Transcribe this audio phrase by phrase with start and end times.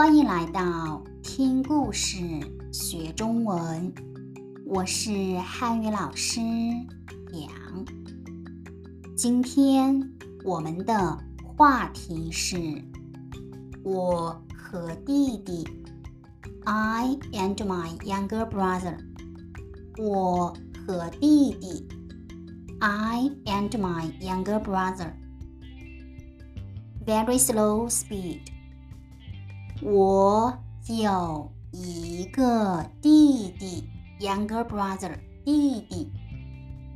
[0.00, 2.16] 欢迎来到听故事
[2.72, 3.92] 学中文，
[4.64, 7.84] 我是汉语老师杨。
[9.14, 10.10] 今天
[10.42, 12.82] 我们的话题是
[13.84, 15.68] 我和弟弟
[16.64, 18.96] ，I and my younger brother。
[19.98, 20.56] 我
[20.86, 21.86] 和弟弟
[22.78, 25.12] ，I and my younger brother。
[27.04, 28.40] Very slow speed。
[29.82, 30.58] 我
[30.88, 33.88] 有一个弟弟
[34.20, 36.12] ，younger brother，弟弟，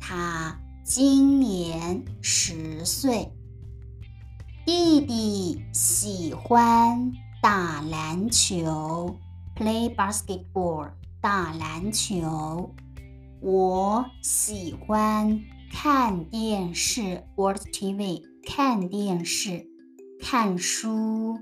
[0.00, 3.30] 他今年十岁。
[4.66, 9.16] 弟弟喜欢打篮球
[9.54, 12.74] ，play basketball，打篮球。
[13.40, 19.68] 我喜欢看电视，watch TV，看电视，
[20.20, 21.38] 看书。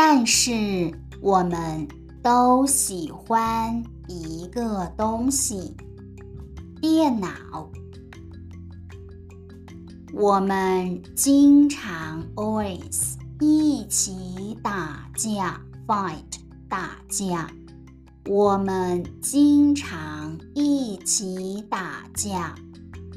[0.00, 1.88] 但是我们
[2.22, 5.76] 都喜欢一个东西——
[6.80, 7.68] 电脑。
[10.14, 17.50] 我们经常 always 一起打架 fight 打架。
[18.28, 22.54] 我们经常一起打架，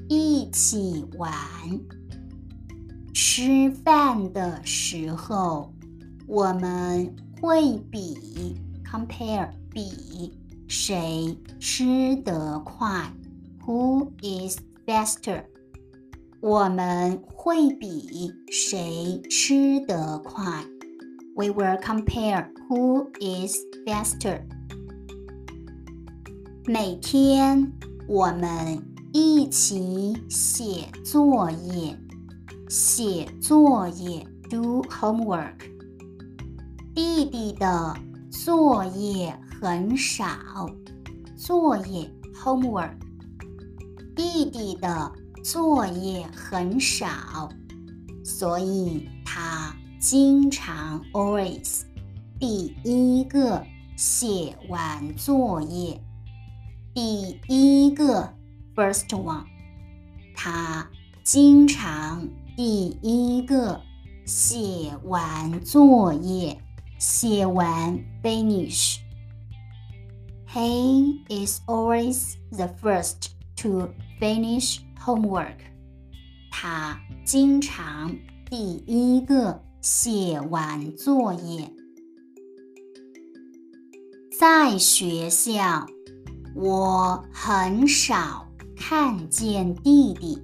[0.09, 1.31] 一起玩。
[3.13, 5.71] 吃饭的时候。
[6.30, 10.32] 我们会比 compare 比
[10.68, 13.12] 谁吃得快，
[13.64, 15.44] Who is faster？
[16.40, 20.64] 我们会比谁吃得快，
[21.34, 23.56] We will compare who is
[23.86, 24.42] faster。
[26.66, 27.72] 每天
[28.08, 31.96] 我们一起写作业，
[32.68, 35.69] 写作业 do homework。
[37.03, 37.97] 弟弟的
[38.29, 40.23] 作业很少，
[41.35, 42.91] 作业 homework。
[44.15, 45.11] 弟弟的
[45.43, 47.49] 作业很少，
[48.23, 51.81] 所以他经常 always
[52.39, 55.99] 第一个写完作业，
[56.93, 58.31] 第一个
[58.75, 59.45] first one。
[60.35, 60.87] 他
[61.23, 63.81] 经常第一个
[64.23, 66.61] 写完作业。
[67.00, 68.98] 写完 finish.
[70.48, 75.58] He is always the first to finish homework.
[76.50, 78.16] 他经常
[78.48, 81.70] 第一个写完作业。
[84.38, 85.86] 在学校，
[86.54, 90.38] 我很少看见弟弟。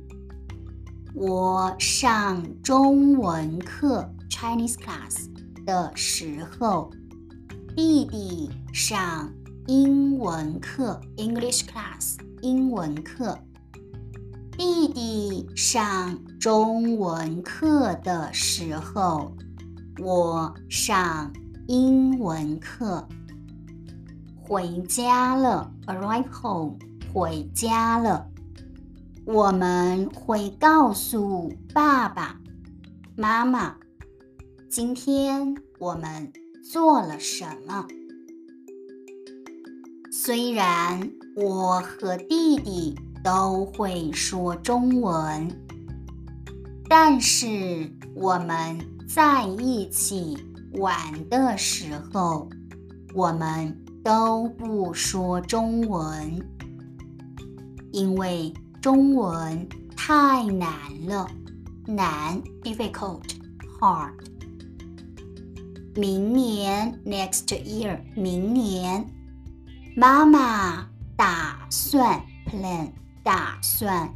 [1.14, 5.28] 我上中文课 Chinese class。
[5.67, 6.89] 的时候，
[7.75, 9.29] 弟弟上
[9.67, 12.15] 英文课 （English class）。
[12.41, 13.37] 英文课，
[14.57, 19.35] 弟弟上中文课的时候，
[19.99, 21.33] 我上
[21.67, 23.05] 英文课。
[24.39, 26.77] 回家了，arrive home，
[27.13, 28.25] 回家了。
[29.25, 32.39] 我们会告诉爸爸
[33.17, 33.75] 妈妈。
[34.69, 37.87] 今天我们做了什么？
[40.11, 45.49] 虽然我和弟弟都会说中文，
[46.89, 50.37] 但是我们在一起
[50.73, 52.49] 玩的时候，
[53.13, 53.73] 我们
[54.03, 56.45] 都不说中文，
[57.93, 60.69] 因为中文太难
[61.07, 61.25] 了，
[61.85, 64.11] 难 difficult，hard。
[65.97, 69.03] 明年 next year，明年，
[69.95, 72.91] 妈妈打算 plan
[73.23, 74.13] 打算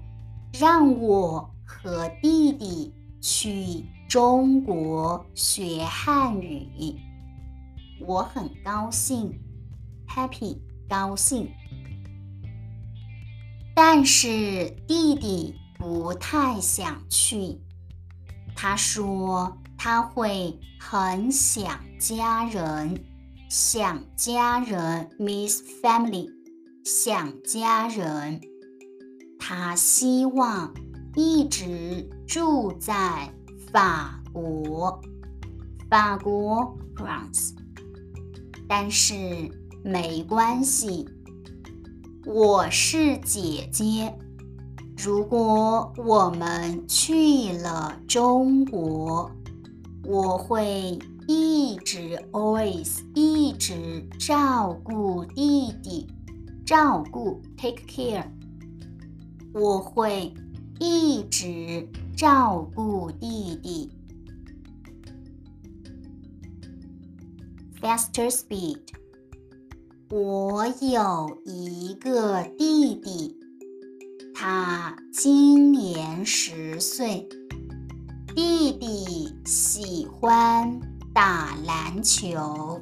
[0.53, 6.99] 让我和弟弟去中国学汉语，
[8.05, 9.39] 我很高兴
[10.07, 11.49] ，happy 高兴，
[13.73, 17.59] 但是弟弟不太想去，
[18.55, 19.57] 他说。
[19.83, 23.03] 他会很想家人，
[23.49, 26.29] 想家人 miss family，
[26.85, 28.39] 想家人。
[29.39, 30.71] 他希望
[31.15, 33.33] 一直住在
[33.73, 35.01] 法国，
[35.89, 37.55] 法国 France。
[38.69, 39.49] 但是
[39.83, 41.09] 没关系，
[42.27, 44.15] 我是姐姐。
[44.95, 49.31] 如果我们去了中国。
[50.03, 56.07] 我会一直 always 一直照顾弟弟，
[56.65, 58.25] 照顾 take care。
[59.53, 60.33] 我会
[60.79, 61.87] 一直
[62.17, 63.91] 照顾弟弟。
[67.79, 68.79] Faster speed。
[70.09, 73.37] 我有一个弟弟，
[74.33, 77.29] 他今年十岁。
[78.33, 80.79] 弟弟喜欢
[81.13, 82.81] 打篮球，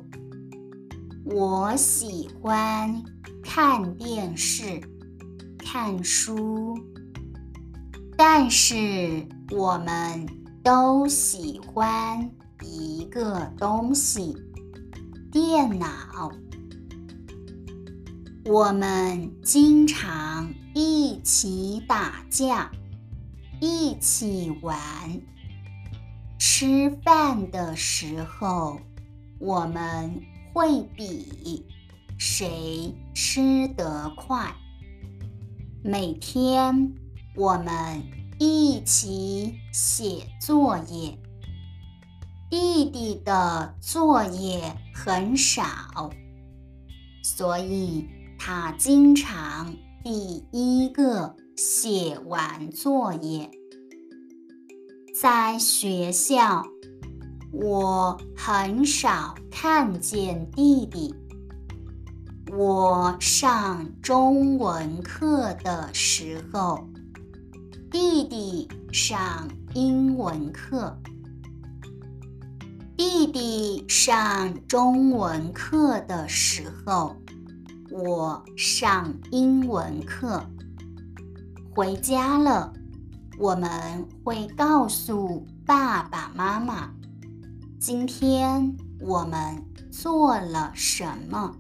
[1.26, 3.04] 我喜欢
[3.42, 4.80] 看电视、
[5.58, 6.78] 看书，
[8.16, 10.28] 但是我们
[10.64, 12.30] 都喜欢
[12.64, 14.38] 一个东西——
[15.32, 16.32] 电脑。
[18.46, 22.70] 我们经常一起打架，
[23.60, 24.78] 一起玩。
[26.60, 28.82] 吃饭的时候，
[29.40, 30.22] 我们
[30.52, 31.66] 会比
[32.18, 34.54] 谁吃得快。
[35.82, 36.94] 每天
[37.38, 38.04] 我们
[38.40, 41.18] 一起写作业。
[42.50, 45.64] 弟弟的作业很少，
[47.24, 48.06] 所以
[48.38, 49.74] 他经常
[50.04, 53.50] 第一个写完作业。
[55.22, 56.66] 在学校，
[57.52, 61.14] 我很少看见弟弟。
[62.54, 66.88] 我上中文课的时候，
[67.92, 70.98] 弟弟上英文课。
[72.96, 77.14] 弟弟上中文课的时候，
[77.92, 80.42] 我上英文课。
[81.76, 82.72] 回家了。
[83.40, 86.90] 我们会告诉爸爸妈妈，
[87.80, 91.56] 今天我们做了什么。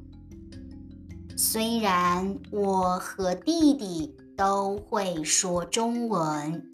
[1.37, 6.69] 虽然我和弟弟都会说中文，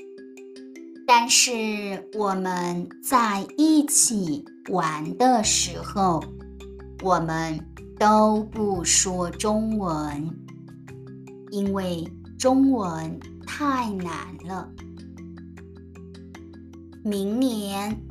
[1.06, 6.24] 但是我们在一起玩的时候，
[7.04, 7.64] 我们
[8.00, 10.36] 都不说中文，
[11.52, 14.68] 因为中文太难了。
[17.08, 18.02] 明年，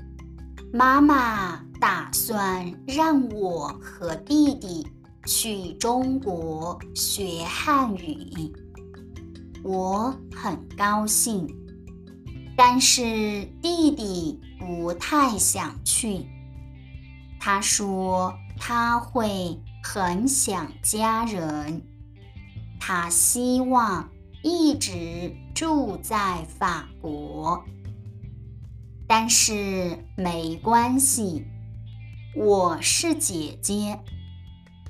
[0.73, 4.87] 妈妈打算让我和弟弟
[5.27, 8.53] 去中国学汉语，
[9.65, 11.45] 我很高兴。
[12.57, 13.03] 但是
[13.61, 16.25] 弟弟不太想去，
[17.41, 21.83] 他说他会很想家人，
[22.79, 24.09] 他希望
[24.45, 27.65] 一直住在法国。
[29.17, 31.45] 但是没关系，
[32.35, 34.01] 我是姐姐。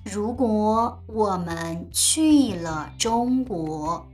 [0.02, 4.08] 如果我们去了中国，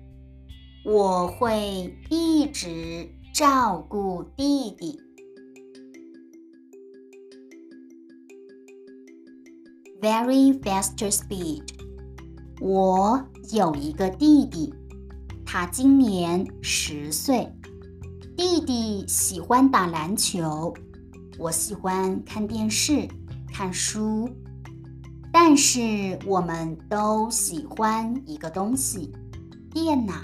[0.85, 4.99] 我会一直照顾弟弟。
[10.03, 11.63] Very fast speed。
[12.61, 14.75] 我有一个弟弟，
[15.47, 17.49] 他今年十岁。
[18.41, 20.73] 弟弟喜欢打篮球，
[21.39, 23.07] 我喜欢看电视、
[23.53, 24.31] 看书，
[25.31, 29.13] 但是我们都喜欢一个东西——
[29.71, 30.15] 电脑。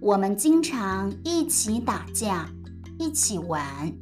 [0.00, 2.48] 我们经常一起打架，
[3.00, 3.92] 一起玩。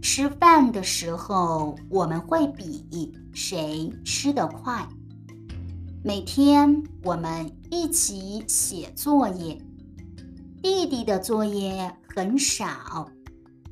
[0.00, 4.88] 吃饭的时候，我们会比谁吃得快。
[6.02, 9.62] 每天我们一起写作业。
[10.60, 13.08] 弟弟的作业很少，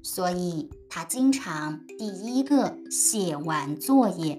[0.02, 4.38] 所以他经常第一个写完作业。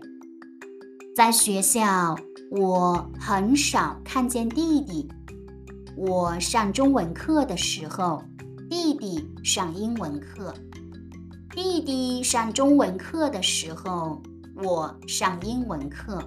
[1.13, 2.15] 在学校，
[2.51, 5.09] 我很少看见弟弟。
[5.97, 8.23] 我上中文课的时候，
[8.69, 10.53] 弟弟上英文课；
[11.51, 14.21] 弟弟上中文课的时候，
[14.63, 16.23] 我上英文课。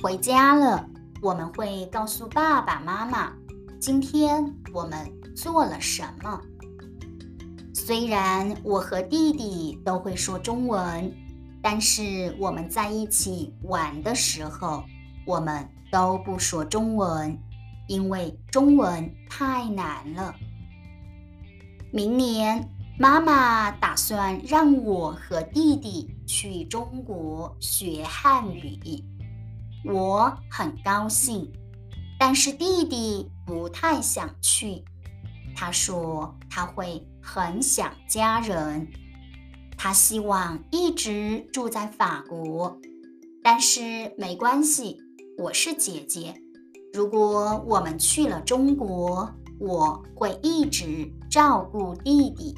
[0.00, 0.86] 回家了，
[1.20, 3.32] 我们会告诉爸爸妈妈。
[3.80, 4.44] 今天
[4.74, 6.38] 我们做了什么？
[7.72, 11.10] 虽然我和弟弟都会说中文，
[11.62, 14.84] 但是我们在一起玩的时候，
[15.26, 17.34] 我们都不说中文，
[17.88, 20.34] 因为中文太难了。
[21.90, 22.68] 明年
[22.98, 29.02] 妈妈打算让我和弟弟去中国学汉语，
[29.86, 31.50] 我很高兴。
[32.18, 34.84] 但是弟弟不太想去，
[35.56, 38.86] 他说他会很想家人，
[39.76, 42.78] 他希望一直住在法国，
[43.42, 44.98] 但是没关系，
[45.36, 46.40] 我是姐姐。
[46.92, 49.28] 如果我们去了中国，
[49.58, 52.56] 我会一直照顾弟弟。